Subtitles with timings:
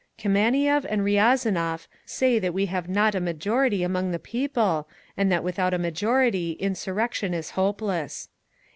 [0.17, 5.43] Kameniev and Riazanov say that we have not a majority among the people, and that
[5.43, 8.27] without a majority insurrection is hopeless.